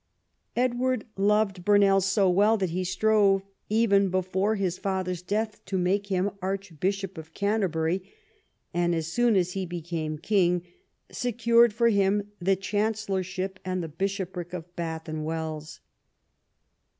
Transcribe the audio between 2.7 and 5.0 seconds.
he strove, even before his